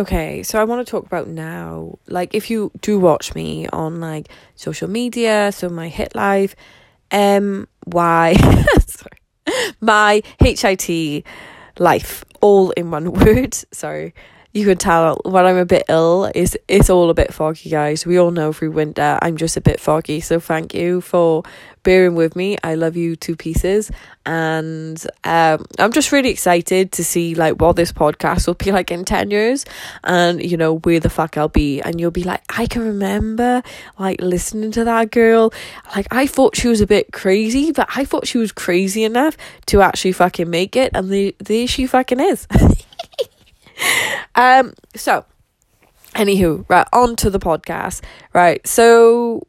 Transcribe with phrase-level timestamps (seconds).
[0.00, 1.98] Okay, so I want to talk about now.
[2.08, 6.56] Like, if you do watch me on like social media, so my hit life,
[7.10, 8.32] um, why,
[8.86, 11.22] sorry, my HIT
[11.78, 13.54] life, all in one word.
[13.72, 14.14] Sorry,
[14.52, 16.30] you can tell when I'm a bit ill.
[16.34, 18.04] Is it's all a bit foggy, guys.
[18.04, 20.20] We all know through winter I'm just a bit foggy.
[20.20, 21.44] So thank you for
[21.82, 22.58] bearing with me.
[22.62, 23.92] I love you two pieces,
[24.26, 28.90] and um, I'm just really excited to see like what this podcast will be like
[28.90, 29.64] in ten years,
[30.02, 33.62] and you know where the fuck I'll be, and you'll be like, I can remember
[34.00, 35.52] like listening to that girl.
[35.94, 39.36] Like I thought she was a bit crazy, but I thought she was crazy enough
[39.66, 42.48] to actually fucking make it, and the there she fucking is.
[44.40, 45.26] um, so,
[46.14, 48.02] anywho, right, on to the podcast.
[48.32, 49.46] Right, so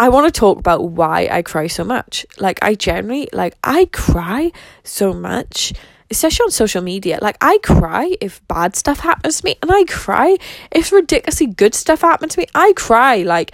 [0.00, 2.24] I want to talk about why I cry so much.
[2.38, 4.52] Like, I generally, like, I cry
[4.84, 5.74] so much,
[6.10, 7.18] especially on social media.
[7.20, 10.38] Like, I cry if bad stuff happens to me, and I cry
[10.72, 12.46] if ridiculously good stuff happens to me.
[12.54, 13.52] I cry, like,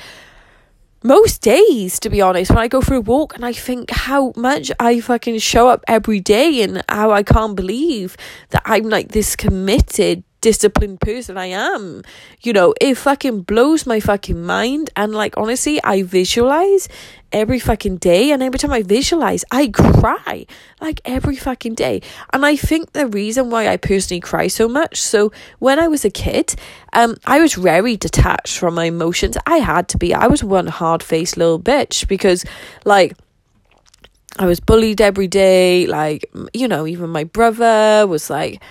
[1.02, 4.32] most days, to be honest, when I go for a walk and I think how
[4.36, 8.16] much I fucking show up every day and how I can't believe
[8.50, 12.02] that I'm like this committed, disciplined person I am.
[12.42, 14.90] You know, it fucking blows my fucking mind.
[14.96, 16.88] And like, honestly, I visualize
[17.32, 18.30] every fucking day.
[18.30, 20.46] And every time I visualize, I cry
[20.80, 22.02] like every fucking day.
[22.32, 25.00] And I think the reason why I personally cry so much.
[25.00, 26.54] So when I was a kid,
[26.92, 29.36] um, I was very detached from my emotions.
[29.46, 30.14] I had to be.
[30.14, 32.44] I was one hard faced little bitch because,
[32.84, 33.16] like,
[34.38, 35.86] I was bullied every day.
[35.86, 38.62] Like, you know, even my brother was like,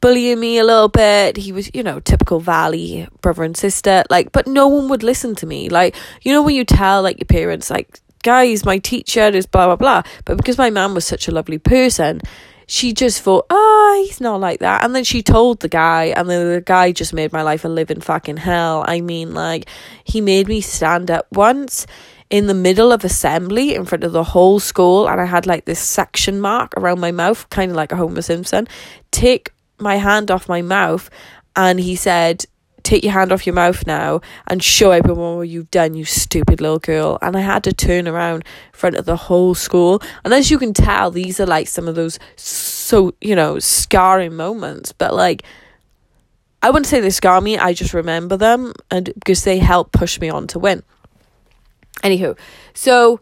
[0.00, 1.36] bullying me a little bit.
[1.36, 4.04] He was, you know, typical Valley brother and sister.
[4.10, 5.68] Like, but no one would listen to me.
[5.68, 9.66] Like, you know, when you tell like your parents, like, guys, my teacher is blah
[9.66, 10.02] blah blah.
[10.24, 12.20] But because my mum was such a lovely person,
[12.66, 14.84] she just thought, oh, he's not like that.
[14.84, 17.68] And then she told the guy, and then the guy just made my life a
[17.68, 18.84] living fucking hell.
[18.86, 19.68] I mean, like,
[20.04, 21.86] he made me stand up once
[22.30, 25.64] in the middle of assembly in front of the whole school, and I had like
[25.64, 28.68] this section mark around my mouth, kind of like a Homer Simpson.
[29.10, 31.10] Take my hand off my mouth
[31.56, 32.44] and he said,
[32.84, 36.60] Take your hand off your mouth now and show everyone what you've done, you stupid
[36.60, 37.18] little girl.
[37.20, 40.00] And I had to turn around in front of the whole school.
[40.24, 44.34] And as you can tell, these are like some of those so, you know, scarring
[44.36, 44.92] moments.
[44.92, 45.42] But like,
[46.62, 50.18] I wouldn't say they scar me, I just remember them and because they help push
[50.20, 50.82] me on to win.
[52.02, 52.38] Anywho,
[52.74, 53.20] so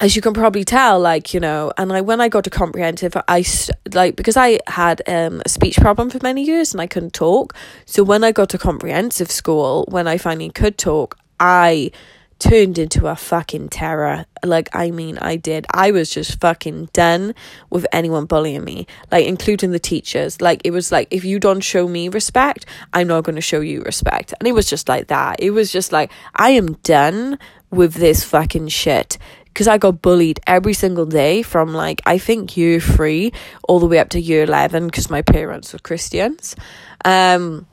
[0.00, 3.14] as you can probably tell, like, you know, and I, when I got to comprehensive,
[3.28, 3.44] I,
[3.92, 7.54] like, because I had um, a speech problem for many years and I couldn't talk.
[7.84, 11.90] So when I got to comprehensive school, when I finally could talk, I
[12.38, 14.24] turned into a fucking terror.
[14.42, 15.66] Like, I mean, I did.
[15.70, 17.34] I was just fucking done
[17.68, 20.40] with anyone bullying me, like, including the teachers.
[20.40, 23.60] Like, it was like, if you don't show me respect, I'm not going to show
[23.60, 24.32] you respect.
[24.40, 25.36] And it was just like that.
[25.40, 27.38] It was just like, I am done
[27.70, 29.18] with this fucking shit
[29.52, 33.32] because I got bullied every single day from like I think year three
[33.68, 36.56] all the way up to year eleven because my parents were Christians.
[37.04, 37.66] Um,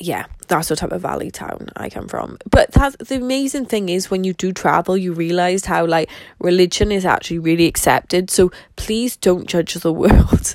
[0.00, 2.38] yeah, that's the type of valley town I come from.
[2.50, 6.90] But that's the amazing thing is when you do travel, you realize how like religion
[6.90, 8.30] is actually really accepted.
[8.30, 10.54] So please don't judge the world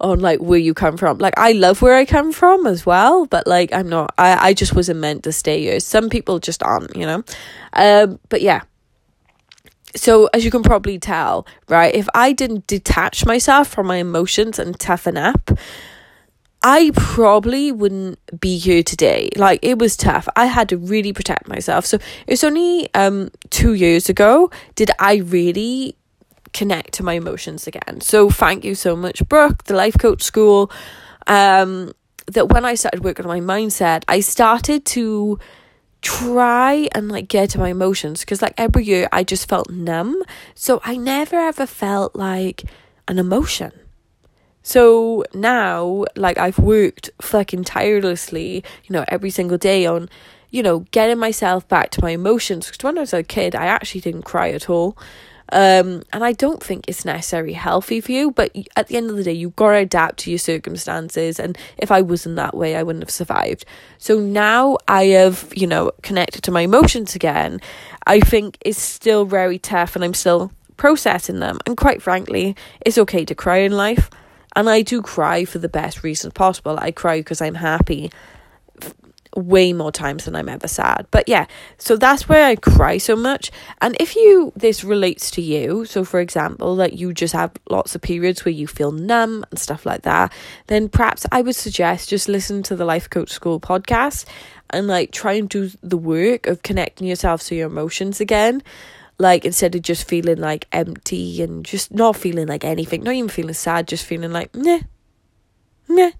[0.00, 1.18] on like where you come from.
[1.18, 4.14] Like I love where I come from as well, but like I'm not.
[4.16, 5.80] I I just wasn't meant to stay here.
[5.80, 7.24] Some people just aren't, you know.
[7.74, 8.62] Um, but yeah
[9.94, 14.58] so as you can probably tell, right, if I didn't detach myself from my emotions
[14.58, 15.50] and toughen up,
[16.62, 19.30] I probably wouldn't be here today.
[19.36, 20.28] Like it was tough.
[20.34, 21.86] I had to really protect myself.
[21.86, 25.96] So it's only um 2 years ago did I really
[26.52, 28.00] connect to my emotions again.
[28.00, 30.70] So thank you so much Brooke, the life coach school
[31.28, 31.92] um
[32.26, 35.38] that when I started working on my mindset, I started to
[36.02, 40.22] try and like get to my emotions because like every year I just felt numb.
[40.54, 42.64] So I never ever felt like
[43.08, 43.72] an emotion.
[44.62, 50.10] So now, like, I've worked fucking tirelessly, you know, every single day on,
[50.50, 52.66] you know, getting myself back to my emotions.
[52.66, 54.98] Because when I was a kid, I actually didn't cry at all.
[55.50, 59.16] Um, and I don't think it's necessarily healthy for you, but at the end of
[59.16, 61.40] the day, you've got to adapt to your circumstances.
[61.40, 63.64] And if I wasn't that way, I wouldn't have survived.
[63.98, 67.60] So now I have, you know, connected to my emotions again.
[68.06, 71.58] I think it's still very tough and I'm still processing them.
[71.66, 72.54] And quite frankly,
[72.84, 74.10] it's okay to cry in life.
[74.54, 76.78] And I do cry for the best reasons possible.
[76.78, 78.10] I cry because I'm happy
[79.38, 81.06] way more times than I'm ever sad.
[81.10, 81.46] But yeah,
[81.78, 83.50] so that's where I cry so much.
[83.80, 87.94] And if you this relates to you, so for example, that you just have lots
[87.94, 90.32] of periods where you feel numb and stuff like that,
[90.66, 94.24] then perhaps I would suggest just listen to the Life Coach School podcast
[94.70, 98.62] and like try and do the work of connecting yourself to your emotions again.
[99.18, 103.28] Like instead of just feeling like empty and just not feeling like anything, not even
[103.28, 104.80] feeling sad, just feeling like meh,
[105.88, 106.12] meh.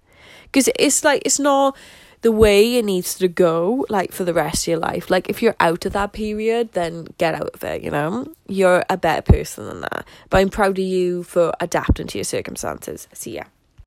[0.45, 1.77] Because it's like it's not
[2.23, 5.11] the way it needs to go like for the rest of your life.
[5.11, 8.27] Like if you're out of that period then get out of it you know?
[8.47, 10.07] You're a better person than that.
[10.31, 13.09] But i'm proud of you for adapting to your circumstances.
[13.13, 13.45] See ya